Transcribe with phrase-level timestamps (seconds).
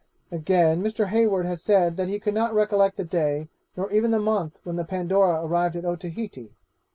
[0.31, 1.09] Again, Mr.
[1.09, 4.75] Hayward has said that he could not recollect the day nor even the month when
[4.75, 6.51] the Pandora arrived at Otaheite.